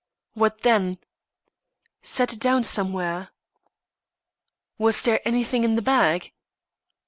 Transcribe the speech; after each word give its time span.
"What, 0.33 0.61
then?" 0.61 0.97
"Set 2.01 2.33
it 2.33 2.39
down 2.39 2.63
somewhere." 2.63 3.29
"Was 4.79 5.03
there 5.03 5.21
anything 5.27 5.63
in 5.63 5.75
the 5.75 5.81
bag?" 5.83 6.31